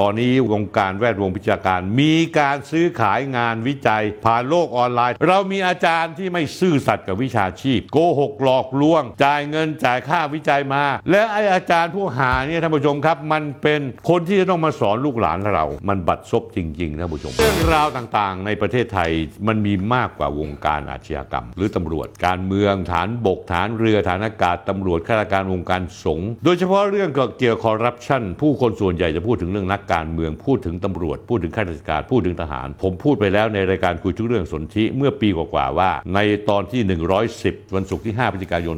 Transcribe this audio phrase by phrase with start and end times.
[0.00, 19.10] ตอนนี้วงการแวดวงวิชาการ มีการซื้อขายงานวิจัย ผ่านโลกออนไลน์ เรามีอาจารย์ที่ไม่ซื่อสัตย์กับวิชาชีพ โกหกหลอกลวง จ่ายเงินจ่ายค่าวิจัยมา และไออาจารย์ผู้หาเนี่ยท่านผู้ชมครับ มันเป็นคนที่จะต้องมาสอนลูกหลานเรา มันบัดซบจริงๆท่านผู้ชม เรื่องราวต่างๆ ในประเทศไทย
[19.46, 36.18] มันมีมากกว่าวงการอาชญากรรม หรือตำรวจการเมืองฐานบกฐานเรือฐานอากาศตำรวจข้าราชการวงการสงฆ์โดยเฉพาะเรื่องเกี่ยวกับคอร์รัปชันผู้คนส่วนใหญ่จะพูดถึงเรื่องนักการเมืองพูดถึงตำรวจ พูดถึงข้าราชการพูดถึงทหาร ผมพูดไปแล้วในรายการคุยทุกเรื่องสนธิเมื่อปีกว่าๆว่า ใน
[36.48, 36.80] ตอนที่
[37.28, 38.76] 110 วันศุกร์ที่ 5พฤศจิกายน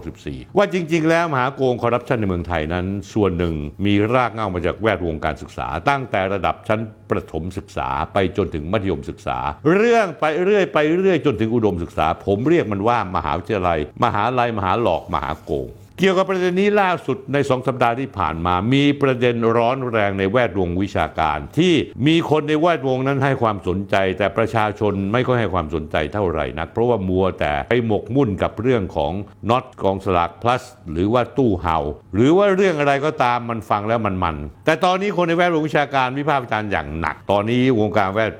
[0.00, 3.54] 2564 ว่าจริง ๆ แล้วมหาโกงคอร์รัปชันในเมืองไทยนั้น ส่วนหนึ่ง
[3.86, 6.80] มีรากเหง้ามาจากแวดวงการศึกษา ตั้งแต่ระดับชั้น
[7.10, 9.38] ประถมศึกษาไปจนถึงมัธยมศึกษา
[9.74, 15.68] เรื่องไปเรื่อยไปเรื่อยจนถึงอุดมศึกษา ผมเรียกมันว่ามหาวิทยาลัย มหาลัยมหาหลอกมหาโกง
[16.00, 21.74] เกี่ยวกับประเด็นนี้ล่าสุดในสองสัปดาห์ที่ผ่านมา มีประเด็นร้อนแรงในแวดวงวิชาการ ที่
[22.06, 29.12] มีคนในแวดวงนั้นให้ความสนใจ แต่ประชาชนไม่ค่อยให้ความสนใจเท่าไหร่นัก เพราะว่ามัวแต่ไปหมกมุ่นกับเรื่องของ
[29.50, 31.78] น็อตกองสลาก plus หรือว่าตู้เห่า
[32.14, 38.32] หรือว่าเรื่องอะไรก็ตามมันฟังแล้วมันมัน แต่ตอนนี้คนในแวดวงวิชาการวิพากษ์วิจารณ์อย่างหนัก ตอนนี้วงการแวด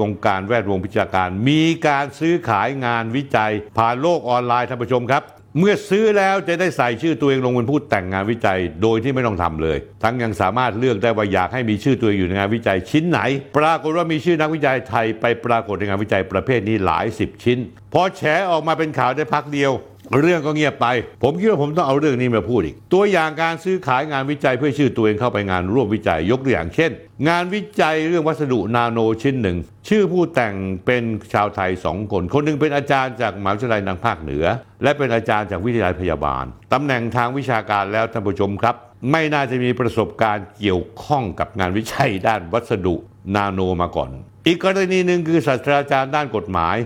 [0.00, 5.24] วงการแวดวงวิชาการ มีการซื้อขายงานวิจัยผ่านโลกออนไลน์ท่านผู้ชมครับ
[5.58, 13.20] เมื่อซื้อแล้วจะได้ใส่ชื่อตัวเองลงเป็นผู้แต่งงานวิจัยโดยที่ไม่ต้องทำเลย ทั้งยังสามารถเลือกได้ว่าอยากให้มีชื่อตัวเองอยู่ในงานวิจัยชิ้นไหน
[13.58, 17.58] ปรากฏว่ามีชื่อนักวิจัยไทยไปปรากฏในงานวิจัยประเภทนี้หลายสิบชิ้น
[17.92, 19.72] พอแฉออกมาเป็นข่าวได้พักเดียว
[20.20, 20.86] เรื่องก็เงียบไป
[21.22, 26.90] ผมคิดว่าผมต้องเอาเรื่องนี้มาพูดอีก ตัวอย่างการซื้อขายงานวิจัยเพื่อชื่อตัวเองเข้าไปงานร่วมวิจัยยกตัวอย่างเช่น
[27.28, 29.56] งานวิจัยเรื่องวัสดุนาโนชิ้นหนึ่ง
[29.88, 30.54] ชื่อผู้แต่ง
[30.86, 31.02] เป็น
[31.32, 34.44] ชาวไทยสองคน คนหนึ่งเป็นอาจารย์จากมหาวิทยาลัยทางภาคเหนือ
[34.82, 38.74] และเป็นอาจารย์จากวิทยาลัยพยาบาลตำแหน่งทางวิชาการแล้วท่านผู้ชมครับ
[39.10, 42.94] ไม่น่าจะมีประสบการณ์เกี่ยวข้องกับงานวิจัยด้านวัสดุ
[43.34, 44.10] นาโนมาก่อน
[44.46, 46.76] อีกกรณีหนึ่งคือศาสตราจารย์ด้านกฎหมาย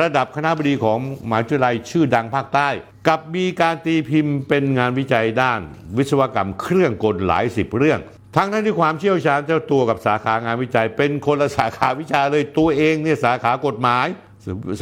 [0.00, 0.98] ระดับคณะบดีของ
[1.28, 2.68] มหาวิทยาลัยชื่อดังภาคใต้
[3.08, 5.60] กับมีการตีพิมพ์เป็นงานวิจัยด้าน
[5.96, 8.00] วิศวกรรมเครื่องกลหลายสิบเรื่อง
[8.36, 14.06] ทั้งนั้นที่ความเชี่ยวชาญเจ้าตัวกับสาขางานวิจัย เป็นคนละสาขาวิชาเลยตัวเองเนี่ยสาขากฎหมาย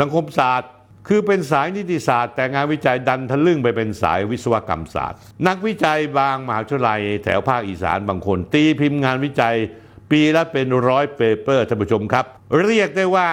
[0.01, 0.71] สังคมศาสตร์
[1.09, 9.57] คือเป็นสายนิติศาสตร์ แต่งานวิจัยดันทะลึ่งไปเป็นสายวิศวกรรมศาสตร์ นักวิจัยบางมหาวิทยาลัย แถวภาคอีสานบางคน ตีพิมพ์งานวิจัย
[10.11, 12.27] ปีละเป็นร้อยเปเปอร์ท่านผู้ชมครับ
[12.65, 13.29] เรียกได้ว่า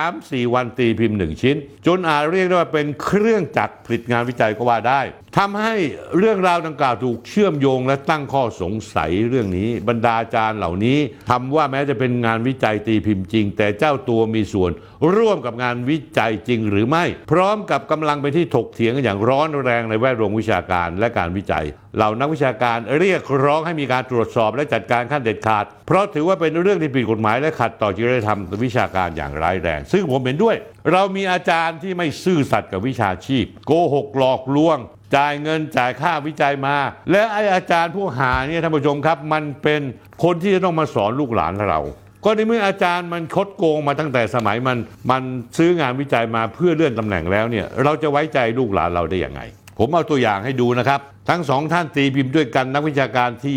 [0.00, 5.00] 3-4 วันตีพิมพ์หนึ่งชิ้น จนอาจเรียกได้ว่าเป็นเครื่องจักรผลิตงานวิจัยก็ว่าได้
[5.38, 5.74] ทำให้
[6.18, 10.98] เรื่องราวดังกล่าวถูกเชื่อมโยงและตั้งข้อสงสัยเรื่องนี้ บรรดาอาจารย์เหล่านี้
[11.30, 14.70] ทำว่าแม้จะเป็นงานวิจัยตีพิมพ์จริง แต่เจ้าตัวมีส่วน
[15.16, 21.64] ร่วมกับงานวิจัยจริงหรือไม่ พร้อมกับกำลังไปที่ถกเถียงกันอย่างร้อนแรงในแวดวงวิชาการและการวิจัย
[21.96, 30.56] เหล่านักวิชาการเรียกร้องให้มีการตรวจสอบและจัดการขั้นเด็ดขาด เพราะถือว่าเป็นเรื่องที่ผิดกฎหมายและขัดต่อจริยธรรมวิชาการอย่างร้ายแรง ซึ่งผมเห็นด้วย
[30.92, 34.78] เรามีอาจารย์ที่ไม่ซื่อสัตย์กับวิชาชีพ โกหกหลอกลวง
[35.16, 36.76] จ่ายเงินจ่ายค่าวิจัยมา
[37.10, 39.80] และไออาจารย์ผู้หาเนี่ยท่านผู้ชมครับ มันเป็น
[40.24, 41.80] คนที่จะต้องมาสอนลูกหลานเรา
[42.24, 44.78] ก็ในเมื่ออาจารย์มันคดโกงมาตั้งแต่สมัยมัน
[45.10, 45.22] มัน
[45.58, 49.40] ซื้องานวิจัยมาเพื่อเลื่อนตำแหน่งแล้วเนี่ยเราจะไว้ใจลูกหลานเราได้อยังไง
[49.78, 53.56] ผมเอาตัวอย่างให้ดูนะครับ ทั้งสองท่านตีพิมพ์ด้วยกันนักวิชาการที่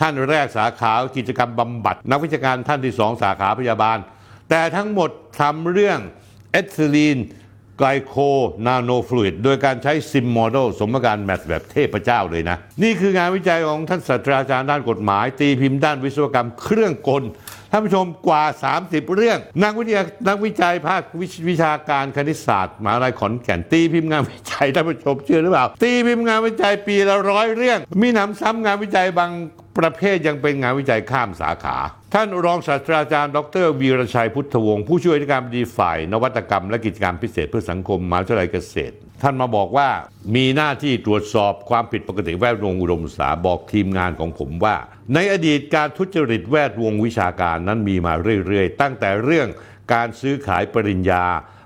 [0.00, 3.98] ท่านแรกสาขากิจกรรมบำบัด นักวิชาการท่านที่สองสาขาพยาบาล
[4.54, 5.98] แต่ทั้งหมดทำเรื่อง
[6.52, 7.18] ethylene
[7.78, 8.14] glycol
[8.66, 17.22] nanofluid โดยการใช้ sim model สมการ math แบบเทพเจ้าเลยนะ นี่คืองานวิจัยของท่านศาสตราจารย์ด้านกฎหมาย ตีพิมพ์ด้านวิศวกรรมเครื่องกล
[17.70, 18.44] ท่านผู้ชมกว่า
[18.78, 29.30] 30 เรื่อง นักวิทยานักวิจัยภาควิชวิชาการคณิตศาสตร์มหาลัยขอนแก่นตีพิมพ์งานวิจัยท่านผู้ชมเชื่อหรือเปล่า ตีพิมพ์งานวิจัยปีละร้อยเรื่อง มีหนำซ้ำงานวิจัยบาง
[29.78, 31.76] ประเภทยังเป็นงานวิจัยข้ามสาขา
[32.14, 39.88] ท่านรองศาสตราจารย์ ดรวีรชัยพุทธวงศ์ผู้ช่วยอธิการบดีฝ่าย นวัตกรรม และกิจการพิเศษเพื่อสังคมมหาวิทยาลัยเกษตร ท่านมาบอกว่า
[40.34, 44.76] มีหน้าที่ตรวจสอบความผิดปกติแวดวงอุดมศึกษาบอกทีมงานของผมว่า
[45.14, 48.14] ในอดีตการทุจริตแวดวงวิชาการนั้นมีมา
[48.46, 49.48] เรื่อยๆ ตั้งแต่เรื่อง
[49.92, 51.24] การซื้อขายปริญญา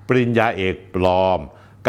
[0.09, 1.41] ปริญญาเอกปลอม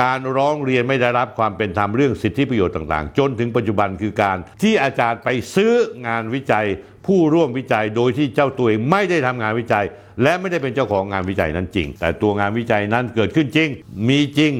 [0.01, 5.73] การร้องเรียนไม่ได้รับความเป็นธรรมเรื่องสิทธิประโยชน์ต่างๆ จนถึงปัจจุบันคือการที่อาจารย์ไปซื้อ
[6.07, 6.65] งานวิจัย
[7.07, 9.85] ผู้ร่วมวิจัยโดยที่เจ้าตัวเองไม่ได้ทำงานวิจัย
[10.23, 13.69] และไม่ได้เป็นเจ้าของงานวิจัยนั้นจริง แต่ตัวงานวิจัยนั้นเกิดขึ้นจริง
[14.09, 14.53] มีจริง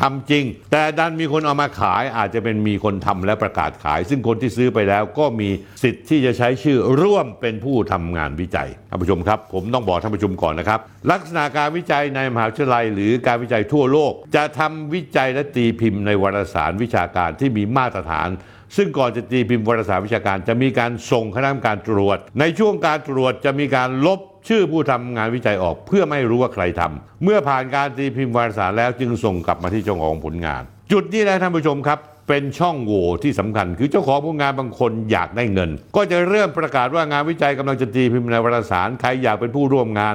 [0.00, 5.48] ทำจริง แต่ดันมีคนเอามาขายอาจจะเป็นมีคนทำและประกาศขาย ซึ่งคนที่ซื้อไปแล้วก็มี
[5.82, 10.80] สิทธิ์ที่จะใช้ชื่อร่วมเป็นผู้ทำงานวิจัยท่านผู้ชมครับ ผมต้องบอกท่านผู้ชมก่อนนะครับ
[11.10, 18.28] ลักษณะการวิจัยในมหาวิทยาลัย หรือการวิจัยทั่วโลก จะทำวิจัยและตีพิมพ์ในวารสารวิชาการที่มีมาตรฐาน
[18.76, 30.62] ซึ่งก่อนจะตีพิมพ์วารสารวิชาการ จะมีการส่งคณะกรรมการตรวจ ในช่วงการตรวจจะมีการลบ ชื่อผู้ทำงานวิจัยออกเพื่อไม่รู้ว่าใครทำเมื่อผ่านการตีพิมพ์วารสารแล้วจึงส่งกลับมาที่เจ้าของผลงาน
[30.92, 31.98] จุดนี้แหละท่านผู้ชมครับ
[32.28, 40.14] เป็นช่องโหว่ที่สำคัญ คือเจ้าของผลงานบางคนอยากได้เงิน ก็จะเริ่มประกาศว่างานวิจัยกำลังจะตีพิมพ์ในวารสารใครอยากเป็นผู้ร่วมงาน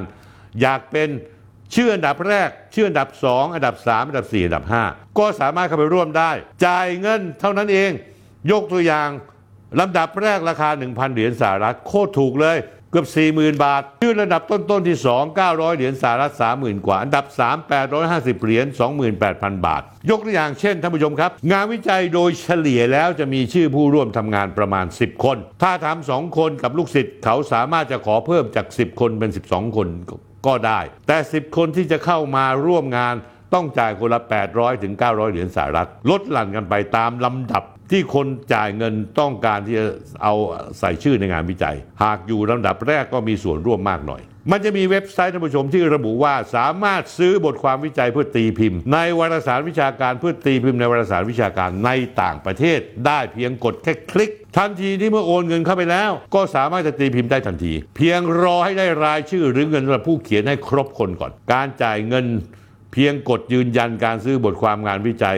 [0.61, 1.09] อยากเป็น
[1.75, 6.31] ชื่ออันดับแรก ชื่ออันดับ 2 อันดับ 3 อันดับ 4 อันดับ 5 ก็สามารถเข้าไปร่วมได้
[6.65, 7.91] จ่ายเงินเท่านั้นเอง
[8.51, 9.09] ยกตัวอย่าง
[9.79, 12.57] ลำดับแรกราคา 1,000 เหรียญสหรัฐโคตรถูกเลย
[12.91, 17.69] เกือบ 40,000 บาท ชื่อระดับต้น ๆ ที่ 2 900 เหรียญสหรัฐ 30,000 กว่า อันดับ 3
[17.99, 18.65] 850 เหรียญ
[19.15, 29.87] 28,000 บาท ยกตัวอย่างเช่น ท่านผู้ชมครับ งานวิจัยโดยเฉลี่ยแล้วจะมีชื่อผู้ร่วมทำงานประมาณ 10 คน ถ้าทำ2คนกับลูกศิษย์เขาสามารถจะขอเพิ่มจาก 10 คนเป็น 12 คน
[30.47, 33.15] ก็ได้ แต่ 10 คนที่จะเข้ามาร่วมงาน
[33.53, 34.21] ต้องจ่ายคนละ
[34.51, 39.85] 800 ถึง 900 เหรียญสหรัฐ ลดหลั่นกันไปตามลำดับ ที่คนจ่ายเงินต้องการที่จะ
[40.23, 40.33] เอา
[40.79, 44.21] ใส่ชื่อในงานวิจัย หากอยู่ลำดับแรกก็มีส่วนร่วมมากหน่อย
[44.51, 51.91] มันจะมีเว็บไซต์ท่านผู้ชมที่ระบุว่าสามารถซื้อบทความวิจัยเพื่อตีพิมพ์ ในวารสารวิชาการเพื่อตีพิมพ์ในวารสารวิชาการใน
[52.21, 62.25] ต่างประเทศ ได้เพียงกดแค่คลิก ทันทีที่เมื่อโอนเงินเข้าไปแล้ว ก็สามารถจะตีพิมพ์ได้ทันที เพียงรอให้ได้รายชื่อหรือเงินสำหรับผู้เขียนให้ครบคนก่อน การจ่ายเงิน
[62.93, 65.37] เพียงกดยืนยันการซื้อบทความงานวิจัย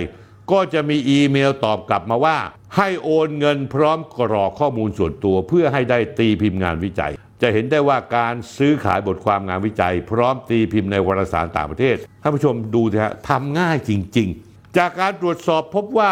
[0.51, 2.37] ก็จะมีอีเมลตอบกลับมาว่า
[2.77, 7.11] ให้โอนเงินพร้อมกรอกข้อมูลส่วนตัว เพื่อให้ได้ตีพิมพ์งานวิจัย
[7.41, 16.11] จะเห็นได้ว่าการซื้อขายบทความงานวิจัย พร้อมตีพิมพ์ในวารสารต่างประเทศท่านผู้ชมดูนะฮะทำง่ายจริง ๆ จากการตรวจสอบพบว่า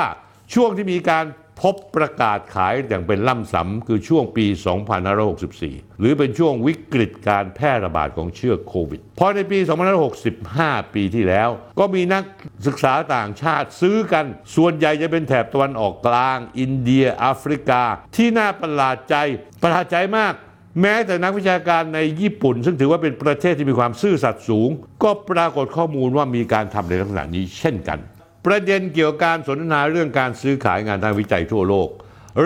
[0.53, 1.25] ช่วงที่มีการ
[1.61, 4.45] พบประกาศขายอย่างเป็นล่ำสำคือช่วงปี
[5.23, 9.59] 2564 หรือเป็นช่วงวิกฤตการแพร่ระบาดของเชื้อโควิด พอในปี
[10.25, 12.23] 2565 ปีที่แล้ว ก็มีนัก
[12.67, 14.25] ศึกษาต่างชาติซื้อกัน
[14.55, 17.81] ส่วนใหญ่จะเป็นแถบตะวันออกกลาง อินเดียแอฟริกา
[18.15, 19.15] ที่น่าประหลาดใจ
[19.63, 20.33] ประหลาดใจมาก
[20.81, 24.69] แม้แต่นักวิชาการในญี่ปุ่น ซึ่งถือว่าเป็นประเทศที่มีความซื่อสัตย์สูง
[25.03, 27.99] ก็ปรากฏข้อมูลว่ามีการทำในลักษณะนี้เช่นกัน
[28.45, 31.89] ประเด็นเกี่ยวกับการสนทนาเรื่องการซื้อขายงานทางวิจัยทั่วโลก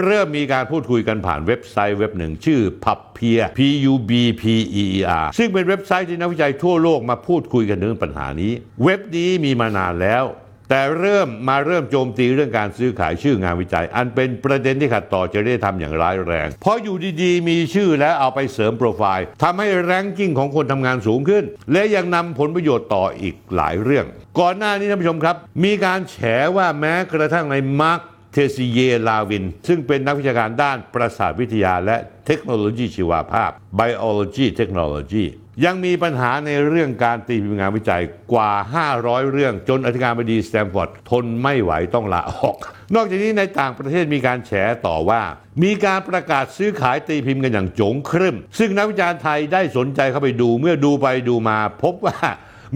[0.05, 3.59] เริ่มมีการพูดคุยกันผ่านเว็บไซต์เว็บหนึ่ง ชื่อ Pubpeer P
[3.91, 4.11] U B
[4.41, 4.43] P
[4.81, 8.51] E E R ซึ่งเป็นเว็บไซต์ที่นักวิจัยทั่วโลกมาพูดคุยกันเรื่องปัญหานี้
[8.83, 10.23] เว็บนี้มีมานานแล้ว
[10.69, 24.05] แต่เริ่มมาเริ่มโจมตีเรื่องการซื้อขายชื่องานวิจัย อันเป็นประเด็นที่ขัดต่อจริยธรรมอย่างร้ายแรง เพราะอยู่ดีๆ มีชื่อแล้วเอาไปเสริมโปรไฟล์ทำให้แรงกิ้งของคนทำงานสูงขึ้น และยังนำผลประโยชน์ต่ออีกหลายเรื่อง
[24.39, 26.17] ก่อนหน้านี้ท่านผู้ชมครับ มีการแฉ
[26.55, 28.01] ว่าแม้กระทั่งในมาร์ค
[28.33, 35.25] เทซิเยลาวิน ซึ่งเป็นนักวิชาการด้านประสาทวิทยาและเทคโนโลยีชีวภาพ Biology Technology
[35.65, 38.03] ยังมีปัญหาในเรื่องการตีพิมพ์งานวิจัย
[38.33, 38.51] กว่า
[38.91, 42.55] 500 เรื่องจนอธิการบดีสแตนฟอร์ดทนไม่ไหวต้องลาออก
[42.95, 44.51] นอกจากนี้ในต่างประเทศมีการแฉ
[44.85, 45.21] ต่อว่า
[45.63, 52.17] มีการประกาศซื้อขายตีพิมพ์กันอย่างโจ๋งครึ่ม ซึ่งนักวิจารณ์ไทยได้สนใจเข้าไปดูเมื่อดูไปดูมาพบว่า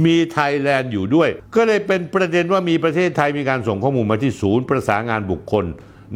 [0.06, 5.66] มีไทยแลนด์อยู่ด้วย ก็เลยเป็นประเด็นว่ามีประเทศไทยมีการส่งข้อมูลมาที่ศูนย์ประสานงานบุคคล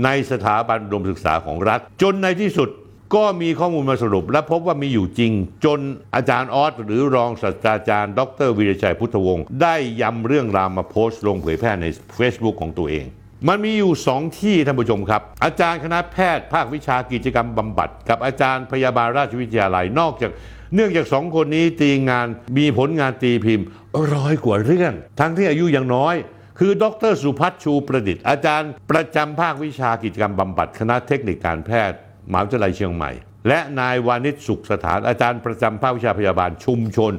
[0.04, 2.70] ในสถาบันอุดมศึกษาของรัฐ จนในที่สุด
[3.16, 5.32] ก็มีข้อมูลมาสรุป และพบว่ามีอยู่จริง
[5.66, 5.80] จน
[6.16, 11.86] อาจารย์ออสหรือรองศาสตราจารย์ ดรวีรชัยพุทธวงศ์ได้ย้ำเรื่องราวมาโพสต์ลงเผยแพร่ใน
[12.18, 13.06] Facebook ของตัวเอง
[13.48, 20.32] มันมีอยู่สองที่ท่านผู้ชมครับ อาจารย์คณะแพทย์ภาควิชากิจกรรมบำบัด กับอาจารย์พยาบาลราชวิทยาลัยนอกจาก
[20.76, 22.28] เนื่องจากสองคนนี้ตีงาน
[22.58, 23.66] มีผลงานตีพิมพ์
[24.14, 26.16] ร้อยกว่าเรื่อง ทั้งที่อายุยังน้อย
[26.60, 31.98] คือดรสุพัฒน์ชูประดิษฐ์อาจารย์ประจำภาควิชากิจกรรมบำบัดคณะเทคนิคการแพทย์
[32.30, 33.12] มหาวิทยาลัยเชียงใหม่
[33.48, 37.14] และนายวานิชสุขสถานอาจารย์ประจำภาควิชาพยาบาลชุมชน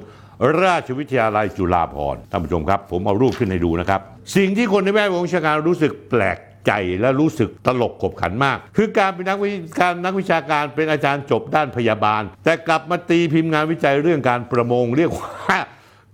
[0.62, 4.00] ราชวิทยาลัยจุฬาภรณ์ท่านผู้ชมครับ ผมเอารูปขึ้นให้ดูนะครับ
[4.37, 15.59] สิ่งที่คนในแวดวงวิชาการรู้สึกแปลกใจและรู้สึกตลกขบขันมาก คือการเป็นนักวิการนักวิชาการเป็นอาจารย์จบด้านพยาบาล แต่กลับมาตีพิมพ์งานวิจัยเรื่องการประมงเรียกว่า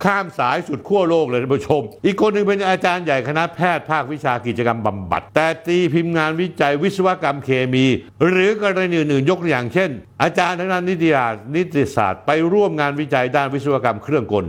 [0.05, 7.85] ข้ามสายสุดขั้วโลกเลยท่านผู้ชม อีกคนหนึ่งเป็นอาจารย์ใหญ่คณะแพทย์ภาควิชากิจกรรมบำบัด แต่ตีพิมพ์งานวิจัยวิศวกรรมเคมี
[8.31, 9.91] หรือกรณีอื่นๆยกตัวอย่างเช่น
[10.23, 14.45] อาจารย์ทางด้านนิติศาสตร์นิติศาสตร์ไปร่วมงานวิจัยด้านวิศวกรรมเครื่องกล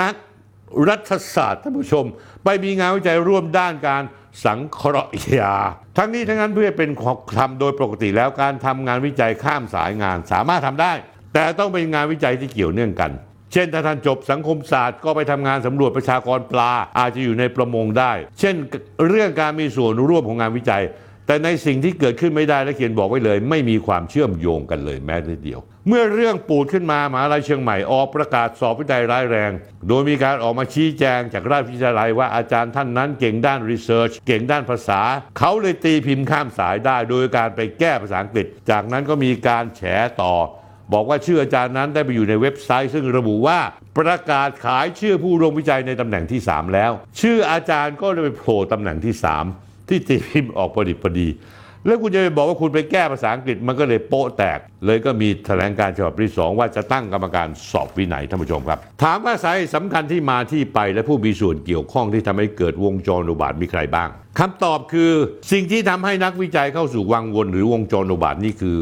[0.00, 0.14] นัก
[0.88, 2.04] รัฐศาสตร์ท่านผู้ชม
[2.44, 4.02] ไปมีงานวิจัยร่วมด้านการ
[4.44, 5.54] สังเคราะห์ยา
[5.98, 10.92] ทั้งนี้ทั้งนั้นเพื่อเป็นของทำโดยปกติแล้วการทำงานวิจัยข้ามสายงานสามารถทำได้
[11.34, 13.10] แต่ต้องเป็นงานวิจัยที่เกี่ยวเนื่องกัน
[13.52, 18.54] เช่นถ้าท่านจบสังคมศาสตร์ก็ไปทำงานสำรวจประชากรปลาอาจจะอยู่ในประมงได้ เช่น
[19.08, 20.84] เรื่องการมีส่วนร่วมของงานวิจัย
[21.26, 29.50] แต่ในสิ่งที่เกิดขึ้นไม่ได้และเขียนบอกไว้เลย ไม่มีความเชื่อมโยงกันเลยแม้แต่เดียวเพเมื่อเรื่องปูดขึ้นมามหาลัยเชียงใหม่ออกประกาศสอบวิจัยร้ายแรง
[29.88, 35.00] โดยมีการออกมาชี้แจงจากราชวิทยาลัยว่าอาจารย์ท่านนั้นเก่งด้านรีเสิร์ชเก่งด้านภาษา
[35.38, 39.82] เขาเลยตีพิมพ์ข้ามสายได้ โดยการไปแก้ภาษาอังกฤษ จากนั้นก็มีการแฉ
[40.22, 40.34] ต่อ
[40.92, 43.58] บอกว่าชื่ออาจารย์นั้นได้ไปอยู่ในเว็บไซต์ ซึ่งระบุว่า
[43.98, 49.14] ประกาศขายชื่อผู้ร่วมวิจัยในตำแหน่งที่ 3 แล้ว ชื่ออาจารย์ก็เลยไปโผล่ตำแหน่งที่
[49.50, 51.28] 3 ที่ตีพิมพ์ออกพอดีพอดี
[51.86, 65.12] แล้วคุณจะไปบอกว่าคุณไปแก้ภาษาอังกฤษมันก็เลยโป๊ะแตก เลยก็มีแถลงการฉบับที่สองว่าจะตั้งกรรมการสอบวินัยท่านผู้ชมครับ ถามว่าสาเหตุสำคัญที่มาที่ไปและผู้มีส่วนเกี่ยวข้องที่ทำให้เกิดวงจรอุบาทมีใครบ้างคำตอบคือ
[65.52, 68.76] สิ่งที่ทำให้นักวิจัยเข้าสู่วังวนหรือวงจรอุบาทว์นี่คือ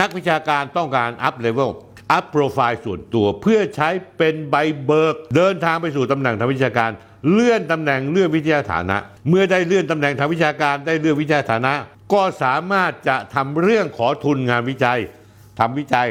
[0.00, 1.70] นักวิชาการต้องการ up level
[2.12, 6.90] up profile ส่วนตัวเพื่อใช้เป็นใบเบิก เดินทางไปสู่ตำแหน่งทางวิชาการ
[7.32, 8.96] เลื่อนตำแหน่งเลื่อนวิทยาฐานะ
[9.28, 11.72] เมื่อได้เลื่อนตำแหน่งทางวิชาการได้เลื่อนวิทยาฐานะ
[12.12, 14.98] ก็สามารถจะทำเรื่องขอทุนงานวิจัย
[15.58, 16.08] ทำวิจัย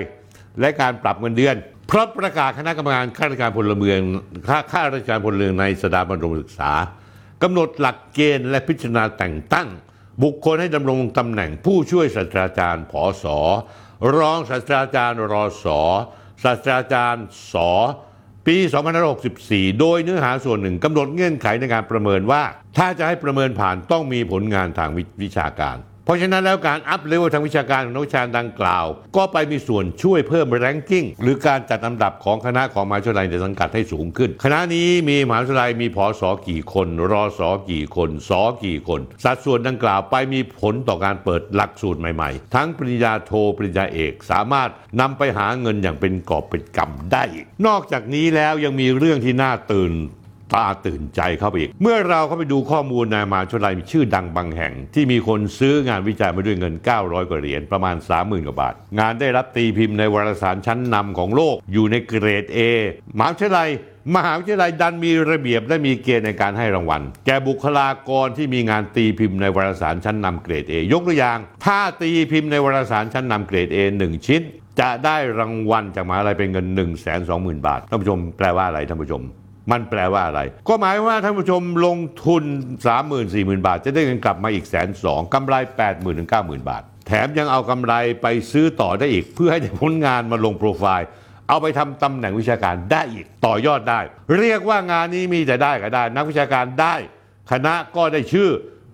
[0.60, 1.56] และการปรับเงินเดือน
[1.88, 4.00] เพราะประกาศคณะกรรมการข้าราชการพลเรือน
[4.48, 6.72] ข้าข้าราชการพลเมืองในสถาบันอุดมศึกษา
[7.44, 9.68] กำหนดหลักเกณฑ์และพิจารณาแต่งตั้ง
[10.24, 13.40] บุคคลให้ดำรงตำแหน่งผู้ช่วยศาสตราจารย์ผอสอ
[14.18, 15.82] รองศาสตราจารย์รอสอ
[16.44, 17.72] ศาสตราจารย์สอ
[18.48, 18.58] ปี
[19.18, 22.44] 2564 โดยเนื้อหาส่วนหนึ่งกำหนดเงื่อนไขในการประเมินว่า
[22.78, 28.86] ถ้าจะให้ประเมินผ่านต้องมีผลงานทางวิวิชาการ เพราะฉะนั้นแล้วการ up level ทางวิชาการของนักวิชาการดังกล่าว
[29.16, 47.24] ก็ไปมีส่วนช่วยเพิ่ม ranking หรือการจัดลำดับของคณะของมหาวิทยาลัยในสังกัดให้สูงขึ้น คณะนี้มีมหาวิทยาลัยมีผอสอกี่คน รอสอกี่คนสอกี่คน สัดส่วนดังกล่าวไปมีผลต่อการเปิดหลักสูตรใหม่ๆ ทั้งปริญญาโทปริญญาเอก สามารถนำไปหาเงินอย่างเป็นกอบเป็นกำได้
[47.68, 49.92] นอกจากนี้แล้วยังมีเรื่องที่น่าตื่น
[50.54, 62.60] ตาตื่นใจเข้าไปอีก เมื่อเราเข้าไปดูข้อมูลในมหาวิทยาลัยมีชื่อดังบางแห่ง ที่มีคนซื้องานวิจัยมาด้วยเงิน 900 กว่าเหรียญประมาณ 30,000 กว่าบาท งานได้รับตีพิมพ์ในวารสารชั้นนำของโลกอยู่ในเกรด A
[63.18, 63.70] มหาวิทยาลัย
[64.16, 74.42] มหาวิทยาลัยดันมีระเบียบและมีเกณฑ์ในการให้รางวัล แก่บุคลากรที่มีงานตีพิมพ์ในวารสารชั้นนำเกรด A ยกตัวอย่าง ถ้าตีพิมพ์ในวารสารชั้นนำเกรด A 1 ชิ้น
[74.80, 76.88] จะได้รางวัลจากมหาวิทยาลัยเป็นเงิน 1 2 0
[77.30, 79.24] 0 0 0 บาทท่านผู้ชมแปลว่าอะไรท่านผู้ชม
[79.72, 82.44] มันแปลว่าอะไร ก็หมายว่าท่านผู้ชมลงทุน
[82.90, 85.56] 30,000 40,000 บาท จะได้เงินกลับมาอีกแสนสองกำไร
[85.86, 91.08] 80,000ถึง90,000 บาท แถมยังเอากำไรไปซื้อต่อได้อีก เพื่อให้ได้ผลงานมาลงโปรไฟล์
[91.48, 94.00] เอาไปทำตำแหน่งวิชาการได้อีกต่อยอดได้
[94.40, 96.96] เรียกว่างานนี้มีแต่ได้ก็ได้ นักวิชาการได้
[97.52, 98.50] คณะก็ได้ชื่อ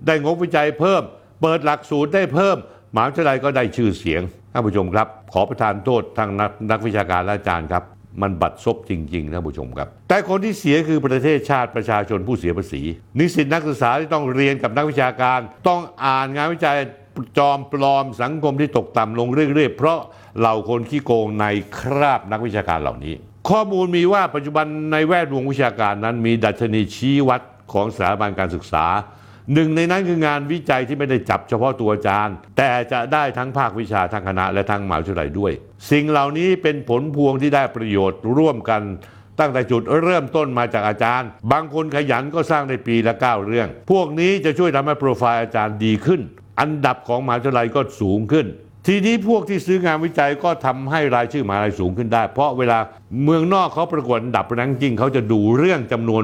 [0.06, 1.04] ได้งบวิจัยเพิ่ม
[1.42, 2.58] เปิดหลักสูตรได้เพิ่ม
[2.94, 4.22] มหาวิทยาลัยก็ได้ชื่อเสียง
[4.54, 7.84] ท่านผู้ชมครับ ขอประทานโทษทางนักนักวิชาการและอาจารย์ครับ
[8.22, 12.82] มันบัดซบจริงๆท่านผู้ชมครับ แต่คนที่เสียคือประเทศชาติประชาชนผู้เสียภาษี
[13.20, 16.78] นิสิตนักศึกษาที่ต้องเรียนกับนักวิชาการ ต้องอ่านงานวิจัย
[17.38, 20.00] จอมปลอมสังคมที่ตกต่ำลงเรื่อยๆ เพราะ
[20.40, 21.46] เหล่าคนขี้โกงใน
[21.80, 23.14] คราบนักวิชาการเหล่านี้
[23.50, 27.42] ข้อมูลมีว่าปัจจุบันในแวดวงวิชาการนั้นมีดัชนีชี้วัด
[27.74, 28.86] ของสถาบันการศึกษา
[29.54, 35.52] หนึ่งในนั้นคืองานวิจัยที่ไม่ได้จับเฉพาะตัวอาจารย์ แต่จะได้ทั้งภาควิชาทางคณะและทางมหาวิทยาลัยด้วย
[35.92, 38.82] สิ่งเหล่านี้เป็นผลพวงที่ได้ประโยชน์ร่วมกัน
[39.40, 46.22] ตั้งแต่จุดเริ่มต้นมาจากอาจารย์ บางคนขยันก็สร้างในปีละ 9 เรื่อง พวกนี้จะช่วยทำให้โปรไฟล์อาจารย์ดีขึ้น
[46.60, 48.48] อันดับของมหาวิทยาลัยก็สูงขึ้น
[48.88, 52.80] ทีนี้พวกที่ซื้องานวิจัยก็ทำให้รายชื่อมหาลัยสูงขึ้นได้ เพราะเวลา
[53.24, 56.24] เมืองนอกเขาประกวดอันดับ ranking เขาจะดูเรื่องจำนวน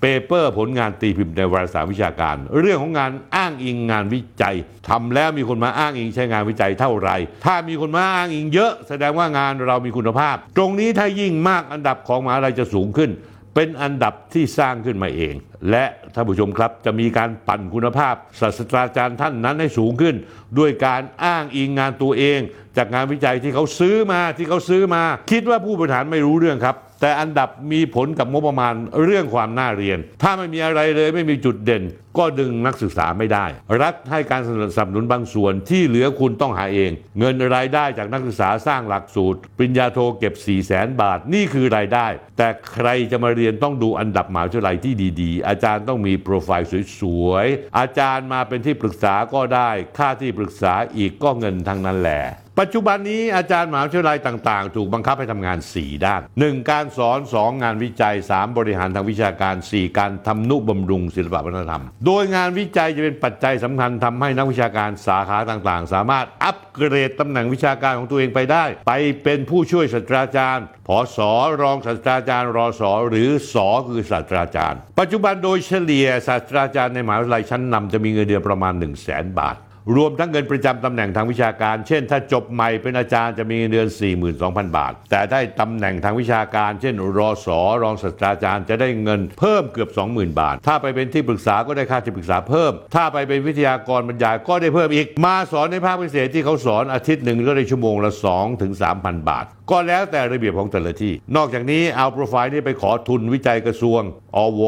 [0.00, 4.56] paper ผลงานตีพิมพ์ในวารสารวิชาการ เรื่องของงานอ้างอิงงานวิจัย
[4.88, 13.10] ทำแล้วมีคนมาอ้างอิงใช้งานวิจัยเท่าไหร่ ถ้ามีคนมาอ้างอิงเยอะ แสดงว่างานเรามีคุณภาพ ตรงนี้ถ้ายิ่งมากอันดับของมหาลัยจะสูงขึ้น
[13.54, 15.34] เป็นอันดับที่สร้างขึ้นมาเอง
[15.70, 20.14] และ ท่านผู้ชมครับ จะมีการปั่นคุณภาพศาสตราจารย์ท่านนั้นให้สูงขึ้น
[20.58, 22.40] ด้วยการอ้างอิงงานตัวเอง
[22.76, 25.02] จากงานวิจัยที่เขาซื้อมาที่เขาซื้อมา
[25.32, 31.82] คิดว่าผู้บริหารไม่รู้เรื่องครับ แต่อันดับมีผลกับงบประมาณเรื่องความน่าเรียน ถ้าไม่มีอะไรเลยไม่มีจุดเด่น
[32.18, 33.46] ก็ดึงนักศึกษาไม่ได้
[33.82, 42.06] รัฐให้การสนับสนุนบางส่วนที่เหลือคุณต้องหาเอง เงินรายได้จากนักศึกษาสร้างหลักสูตร ปริญญาโทเก็บ 4 0 0แสนบาทนี่คือรายได้
[42.38, 46.68] แต่ใครจะมาเรียนต้องดูอันดับมหาวิทยาลัยที่ดีๆ อาจารย์ต้องมีโปรไฟล์
[46.98, 52.22] สวยๆอาจารย์มาเป็นที่ปรึกษาก็ได้ ค่าที่ปรึกษาอีกก็เงินทั้งนั้นแหละ
[52.60, 56.70] ปัจจุบันนี้อาจารย์มหาวิทยาลัยต่างๆ ถูกบังคับให้ทำงาน 4 ด้าน 1.
[56.70, 68.92] การสอน 2 งานวิจัย 3 บริหารทางวิชาการ 4 การทำนุบำรุงศิลปวัฒนธรรม โดยงานวิจัยจะเป็นปัจจัยสำคัญทำให้นักวิชาการสาขาต่างๆ สามารถอัปเกรดตำแหน่งวิชาการของตัวเองไปได้ ไป
[69.22, 71.32] เป็นผู้ช่วยศาสตราจารย์ผอสอ
[71.62, 79.56] รองศาสตราจารย์รอสอหรือสอคือศาสตราจารย์ ปัจจุบันโดยเฉลี่ยศาสตราจารย์ในมหาวิทยาลัยชั้นนำจะมีเงินเดือนประมาณ 1 0 0 0 0แสนบาท
[79.96, 83.88] รวมทั้งเงินประจำตำแหน่งทางวิชาการ เช่น ถ้าจบใหม่เป็นอาจารย์จะมีเงินเดือน
[84.32, 98.72] 42,000 บาท แต่ได้ตำแหน่งทางวิชาการ เช่น รอสอรองศาสตราจารย์จะได้เงินเพิ่มเกือบ 20,000 บาท ถ้าไปเป็นที่ปรึกษาก็ได้ค่าที่ปรึกษาเพิ่ม ถ้าไปเป็นวิทยากรบรรยายก็ได้เพิ่มอีก มาสอนในภาคพิเศษที่เขาสอนอาทิตย์หนึ่งก็ได้ชั่วโมงละ 2 ถึง
[99.02, 104.00] 3,000 บาท ก็แล้วแต่ระเบียบของแต่ละที่ นอกจากนี้เอาโปรไฟล์นี้ไปขอทุนวิจัยกระทรวง
[104.36, 104.62] อว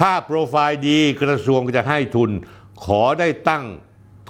[0.00, 2.30] ถ้าโปรไฟล์ดีกระทรวงจะให้ทุน
[2.84, 3.64] ขอได้ตั้ง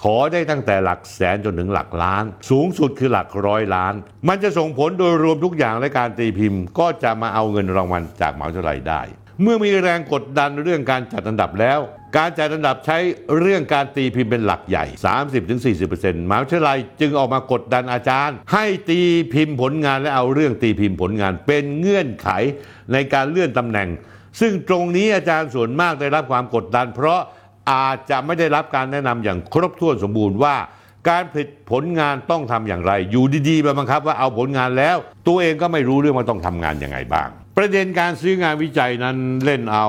[0.06, 3.94] ขอได้ตั้งแต่หลักแสนจนถึงหลักล้าน สูงสุดคือหลักร้อยล้าน
[4.28, 9.02] มันจะส่งผลโดยรวมทุกอย่างและการตีพิมพ์ ก็จะมาเอาเงินรางวัลจากหมหาวิทยาลัยได้
[9.42, 11.78] เมื่อมีแรงกดดันเรื่องการจัดอันดับแล้ว
[12.16, 12.98] การจัดอันดับใช้
[13.38, 14.84] เรื่องการตีพิมพ์เป็นหลักใหญ่
[15.56, 19.00] 30-40%มหาวิทยาลัยจึงออกมากดดันอาจารย์ ให้ตี
[19.32, 22.28] พิมพ์ผลงานและเอาเรื่องตีพิมพ์ผลงาน เป็นเงื่อนไข
[22.92, 23.88] ในการเลื่อนตำแหน่ง
[24.40, 27.20] ซึ่งตรงนี้อาจารย์ส่วนมากได้รับความกดดัน เพราะ
[27.70, 30.56] อาจจะไม่ได้รับการแนะนำอย่างครบถ้วนสมบูรณ์ว่า
[31.10, 34.96] การผลิตผลงานต้องทำอย่างไร อยู่ดีๆมาบังคับว่าเอาผลงานแล้ว
[35.28, 37.28] ตัวเองก็ไม่รู้เรื่องว่าต้องทำงานยังไงบ้าง
[37.58, 39.86] ประเด็นการซื้องานวิจัยนั้นเล่นเอา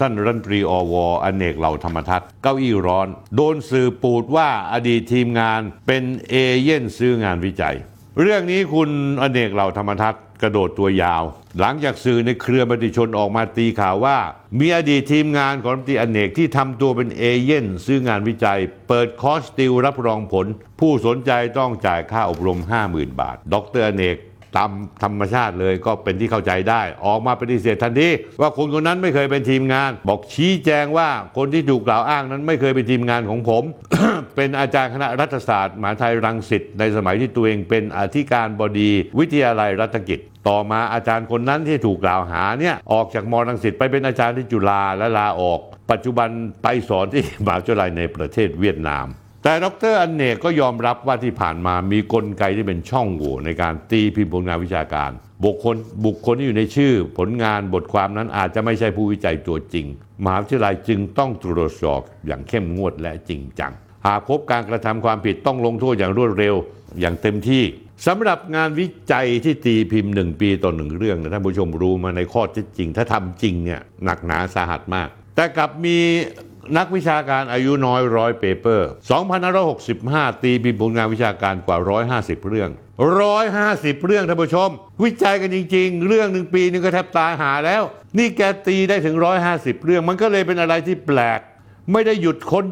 [0.00, 7.76] ท่านรัฐมนตรีอวอเนกเหล่าธรรมทัศน์เก้าอี้ร้อน โดนสื่อปูดว่าอดีตทีมงานเป็นเอเย่นซื้องานวิจัย
[8.20, 8.90] เรื่องนี้คุณ
[9.22, 11.22] อเนกเหล่าธรรมทัศน์ กระโดดตัวยาว
[11.60, 14.18] หลังจากสื่อในเครือมติชนออกมาตีข่าวว่า
[14.58, 20.46] มีอดีตทีมงานของรัฐมนตรีอเนกที่ทำตัวเป็นเอเย่นซื้องานวิจัย เปิดคอร์สติวรับรองผล
[20.80, 22.58] ผู้สนใจต้องจ่ายค่าอบรม
[22.88, 24.16] 50,000 บาท ดรอเนก
[24.56, 24.70] ตาม
[25.02, 28.08] ธรรมชาติเลยก็เป็นที่เข้าใจได้ ออกมาปฏิเสธทันที
[28.40, 33.62] ว่าคนคนนั้นไม่เคยเป็นทีมงาน บอกชี้แจงว่าคนที่ถูกกล่าวอ้างนั้นไม่เคยเป็นทีมงานของผม
[34.36, 40.18] เป็นอาจารย์คณะรัฐศาสตร์มหาไทยรังสิตในสมัยที่ตัวเองเป็นอธิการบดี วิทยาลัยรัฐกิจ
[40.48, 46.28] ต่อมาอาจารย์คนนั้นที่ถูกกล่าวหาเนี่ยออกจากมรังสิตไปเป็นอาจารย์ที่จุฬาและลาออก ปัจจุบัน
[46.62, 49.06] ไปสอนที่มหาวิทยาลัยในประเทศเวียดนาม
[49.42, 55.10] แต่ดรอนเนกก็ยอมรับว่าที่ผ่านมามีกลไกที่เป็นช่องโหว่ในการตีพิมพ์ผลงานวิชาการ
[55.44, 59.86] บุคคลบุคคลที่อยู่ในชื่อ ผลงานบทความนั้นอาจจะไม่ใช่ผู้วิจัยตัวจริง
[60.24, 63.72] มหาวิทยาลัยจึงต้องตรวจสอบอย่างเข้มงวดและจริงจัง
[64.06, 66.54] หากพบการกระทำความผิดต้องลงโทษอย่างรวดเร็ว
[67.00, 67.64] อย่างเต็มที่
[68.06, 75.98] สำหรับงานวิจัยที่ตีพิมพ์หนึ่งปีต่อหนึ่งเรื่องนะท่านผู้ชมรู้มาในข้อเท็จจริง ถ้าทำจริงเนี่ยหนักหนาสาหัสมาก แต่กลับมี
[76.76, 78.88] นักวิชาการอายุน้อยร้อย paper
[79.66, 81.78] 2565 ตีพิมพ์ผลงานวิชาการกว่า
[82.12, 82.70] 150 เรื่อง
[83.36, 84.68] 150 เรื่องท่านผู้ชม
[85.02, 87.82] วิจัยกันจริง ๆ เรื่องหนึ่งปีนึงก็แทบตายห่าแล้ว
[88.18, 89.16] นี่แกตีได้ถึง
[89.50, 91.40] 150 เรื่อง มันก็เลยเป็นอะไรที่แปลก
[91.92, 92.64] ไม่ได้หยุดค้น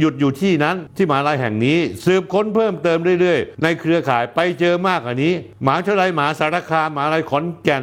[0.00, 5.32] หยุดอยู่ที่นั้น ที่มหาลัยแห่งนี้ สืบค้นเพิ่มเติมเรื่อยๆ ในเครือข่ายไปเจอมากกว่านี้
[5.64, 7.82] มหาวิทยาลัยมหาสารคามมหาลัยขอนแก่น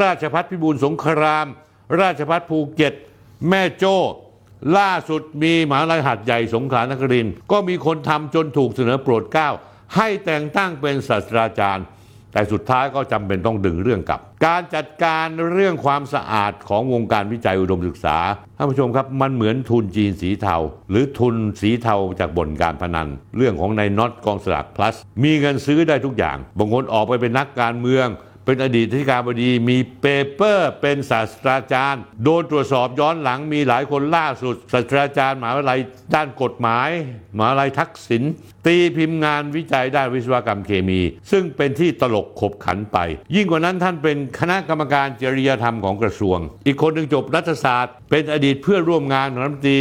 [0.00, 1.46] ราชภัฏพิบูลสงคราม
[2.00, 2.94] ราชภัฏภูเก็ต
[3.48, 3.96] แม่โจ้
[4.78, 9.48] ล่าสุดมีหมหาลัยหัดใหญ่สงขลานครินก็มีคนทำจนถูกเสนอโปรดเกล้า
[9.96, 11.86] ให้แต่งตั้งเป็นศาสตราจารย์
[12.32, 18.18] แต่สุดท้ายก็จำเป็นต้องดึงเรื่องกลับ การจัดการเรื่องความสะอาดของวงการวิจัยอุดมศึกษา
[18.56, 20.56] ท่านผู้ชมครับมันเหมือนทุนจีนสีเทา
[20.90, 28.06] หรือทุนสีเทาจากบ่นการพนัน เรื่องของนายน็อตกองสลาก plus มีเงินซื้อได้ทุกอย่างบางคนออกไปเป็นนักการเมือง
[28.46, 35.80] เป็นอดีตที่การบดีมีเปเปอร์เป็นศาสตราจารย์ โดนตรวจสอบย้อนหลังมีหลายคนล่าสุด ศาสตราจารย์มหาวิทยาลัย
[36.14, 36.88] ด้านกฎหมาย
[37.36, 38.22] มหาวิทยาลัยทักษิณ
[38.66, 42.98] ตีพิมพ์งานวิจัยด้านวิศวกรรมเคมี ซึ่งเป็นที่ตลกขบขันไป
[43.34, 49.80] ยิ่งกว่านั้นท่านเป็นคณะกรรมการจริยธรรมของกระทรวง อีกคนหนึ่งจบรัฐศาสตร์ เป็นอดีตเพื่อนร่วมงานของรัฐมนตรี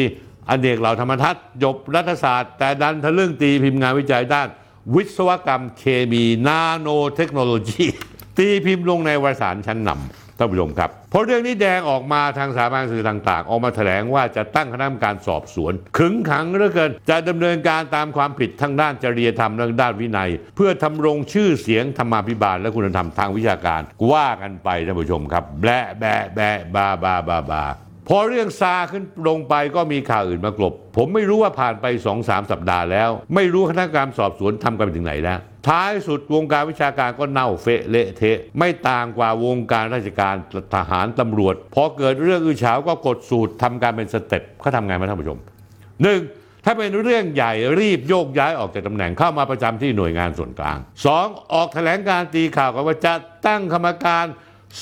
[0.49, 4.47] อเนกเหล่าธรรมทัศน์จบรัฐศาสตร์ แต่ดันทะลึ่งตีพิมพ์งานวิจัยด้าน
[4.95, 7.85] วิศวกรรมเคมีนาโนเทคโนโลยี
[8.37, 27.65] ตีพิมพ์ลงในวารสารชั้นนำท่านผู้ชมครับเพราะเรื่องนี้แดงออกมาทางสถาบันสื่อต่างๆ ออกมาแถลงว่าจะตั้งคณะกรรมการสอบสวน ขึงขังเหลือเกิน จะดำเนินการตามความผิดทั้งด้านจริยธรรมและด้านวินัย เพื่อทำรงชื่อเสียงธรรมาภิบาลและคุณธรรมทางวิชาการ ว่ากันไปท่านผู้ชมครับแบะแบะแบะบาบาบาบา
[28.09, 40.35] พอเรื่องซาขึ้นลงไปก็มีข่าวอื่นมากลบ ผมไม่รู้ว่าผ่านไป2อสสัปดาห์แล้ว ไม่รู้คณะกรรมการสอบสวนทำกันไปถึงไหนแล้ว ท้ายสุดวงการวิชาการก็เน่าเฟะเละเทะ ไม่ต่างกว่าวงการราชการ
[40.75, 45.39] ทหารตำรวจ พอเกิดเรื่องอื้อฉาวก็กดสูตรทำการเป็นสเต็ปเขาทำไงมาท่านผู้ชม
[46.03, 46.19] หนึ่ง
[46.65, 50.77] ถ้าเป็นเรื่องใหญ่รีบโยกย้ายออกจากตำแหน่งเข้ามาประจำที่หน่วยงานส่วนกลาง
[51.15, 51.53] 2.
[51.53, 53.13] ออกแถลงการตีข่าวกันว่าจะ
[53.47, 54.25] ตั้งกรรมการ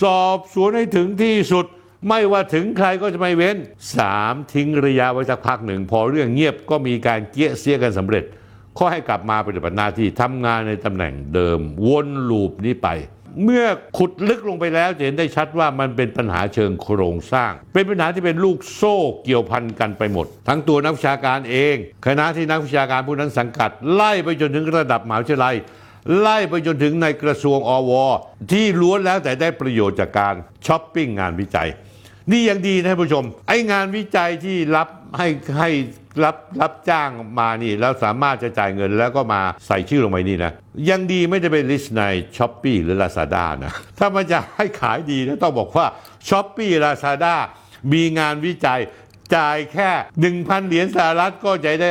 [0.02, 1.66] สอบสวนให้ถึงที่สุด
[2.10, 3.58] ไม่ว่าถึงใครก็จะไม่เว้น
[4.06, 4.54] 3.
[4.54, 8.26] ทิ้งระยะไว้สักพักหนึ่ง พอเรื่องเงียบก็มีการเกี้ยเสียกันสำเร็จ
[8.78, 12.90] ข้อให้กลับมาปฏิบัติหน้าที่ทำงานในตำแหน่งเดิม วนลูปนี้ไป
[13.44, 13.66] เมื่อ
[13.98, 25.56] ขุดลึกลงไปแล้วจะเห็นได้ชัดว่ามันเป็นปัญหาเชิงโครงสร้าง เป็นปัญหาที่เป็นลูกโซ่เกี่ยวพันกันไปหมด ทั้งตัวนักวิชาการเอง คณะที่นักวิชาการผู้นั้นสังกัด ไล่ไปจนถึงระดับมหาวิทยาลัย
[26.20, 27.92] ไล่ไปจนถึงในกระทรวงอว
[28.52, 31.70] ที่ล้วนแล้วแต่ได้ประโยชน์จากการช้อปปิ้งงานวิจัย
[32.32, 35.28] นี่ยังดีนะผู้ชม ไองานวิจัยที่รับให้
[35.60, 35.70] ให้
[36.24, 37.10] รับรับจ้าง
[37.40, 40.52] มานี่ แล้วสามารถจะจ่ายเงินแล้วก็มาใส่ชื่อลงไปนี่นะ
[40.90, 42.04] ยังดีไม่ได้เป็น list ใน
[42.38, 45.86] Shopee หรือ Lazada นะ ถ้ามันจะให้ขายดีนะต้องบอกว่า
[46.30, 47.36] Shopee Lazada
[47.94, 48.80] มีงานวิจัย
[49.36, 49.92] จ่ายแค่
[50.30, 51.90] 1,000 เหรียญสหรัฐก็จะได้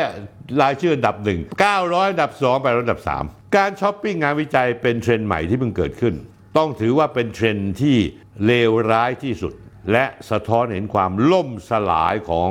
[0.61, 6.15] รายชื่ออันดับ 1 900อันดับ 2 ไปอันดับ 3 การช้อปปิ้งงานวิจัยเป็นเทรนด์ใหม่ที่เพิ่งเกิดขึ้น
[6.57, 7.97] ต้องถือว่าเป็นเทรนด์ที่
[8.47, 9.53] เลวร้ายที่สุด
[9.93, 12.51] และสะท้อนเห็นความล่มสลายของ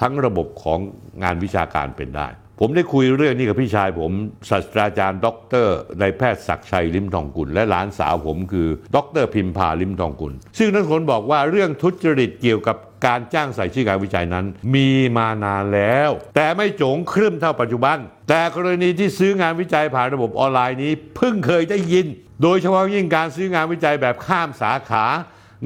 [0.00, 0.78] ทั้งระบบของ
[1.22, 2.28] งานวิชาการเป็นได้
[2.60, 4.12] ผมได้คุยเรื่องนี้กับพี่ชายผม
[4.50, 17.96] ศาสตราจารย์ด็อกเตอร์นายแพทย์ศักชัยลิมทองกุล และหลานสาวผมคือด็อกเตอร์พิมพาลิมทองกุล ซึ่งทั้งคนบอกว่าเรื่องทุจริตเกี่ยวกับการจ้างใส่ชื่อการวิจัยนั้น มีมานานแล้ว แต่ไม่โจ๋งครึ่มเท่าปัจจุบัน
[18.28, 22.06] แต่กรณีที่ซื้องานวิจัยผ่านระบบออนไลน์นี้เพิ่งเคยได้ยิน
[22.42, 25.06] โดยเฉพาะยิ่งการซื้องานวิจัยแบบข้ามสาขา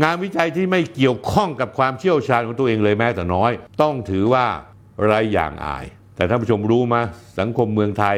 [0.03, 4.47] งานวิจัยที่ไม่เกี่ยวข้องกับความเชี่ยวชาญของตัวเองเลยแม้แต่น้อย ต้องถือว่า
[5.05, 5.85] ไร้ยางอาย
[6.17, 6.97] แต่ท่านผู้ชมรู้ไหม
[7.39, 8.17] สังคมเมืองไทย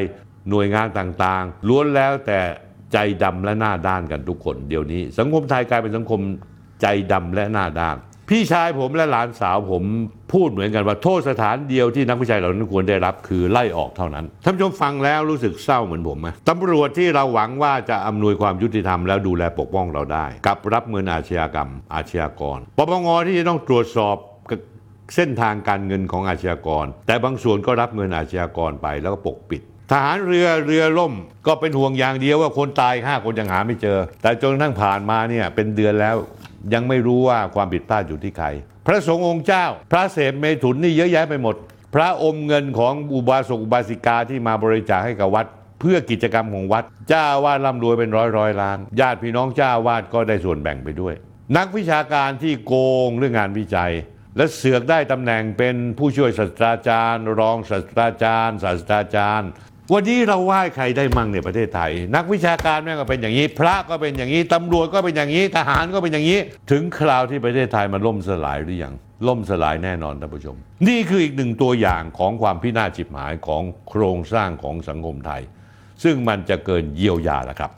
[0.50, 2.40] หน่วยงานต่างๆ ล้วนแล้วแต่
[2.92, 6.20] ใจดำและหน้าด้านกันทุกคน เดี๋ยวนี้ สังคมไทยกลายเป็นสังคม
[6.82, 7.96] ใจดำและหน้าด้าน
[8.30, 9.82] พี่ชายผมและหลานสาวผม
[10.32, 24.16] พูดเหมือนกันว่าโทษสถานเดียวที่นักวิจัยเหล่านั้นควรได้รับคือไล่ออกเท่านั้นท่านผู้ชมฟังแล้วรู้สึกเศร้าเหมือนผมไหมตำรวจที่เราหวังว่าจะอำนวยความยุติธรรมแล้วดูแลปกป้องเราได้ กับรับเงินอาชญากรรม อาชญากรปปงที่จะต้องตรวจสอบ
[25.16, 31.14] เส้นทางการเงินของอาชญากร แต่บางส่วนก็รับเงินอาชญากรไปแล้วก็ปกปิดทหารเรือเรือล่ม
[31.46, 36.16] ก็เป็นห่วงอย่างเดียวว่าคนตายห้าคนยังหาไม่เจอ แต่จนทั่งผ่านมาเนี่ยเป็นเดือนแล้ว
[36.74, 38.46] ยังไม่รู้ว่าความผิดพลาดอยู่ที่ใคร
[38.86, 41.54] พระสงฆ์องค์เจ้า พระเสพเมถุนนี่เยอะแยะไปหมด
[41.94, 45.46] พระอมเงินของอุบาสกอุบาสิกาที่มาบริจาคให้กับวัด
[45.80, 51.14] เพื่อกิจกรรมของวัด เจ้าวาดร่ำรวยเป็นร้อยร้อยล้าน ญาติพี่น้องเจ้าอาวาดก็ได้ส่วนแบ่งไปด้วย
[51.56, 52.74] นักวิชาการที่โก
[53.06, 53.92] งเรื่องงานวิจัย
[54.36, 59.48] และเสือกได้ตำแหน่งเป็นผู้ช่วยศาสตราจารย์ รองศาสตราจารย์ ศาสตราจารย์
[59.94, 66.38] วันนี้เราไหว้ใครได้มั่งในประเทศไทย นักวิชาการแม่งก็เป็นอย่างนี้ พระก็เป็นอย่างนี้ตำรวจก็เป็นอย่างนี้ ทหารก็เป็นอย่างนี้
[66.70, 68.94] ถึงคราวที่ประเทศไทยมันล่มสลายหรือยัง
[69.28, 70.56] ล่มสลายแน่นอนท่านผู้ชม
[70.88, 75.42] นี่คืออีกหนึ่งตัวอย่างของความพินาศฉิบหายของโครงสร้างของสังคมไทย
[76.02, 77.70] ซึ่งมันจะเกินเยียวยาแล้วครับ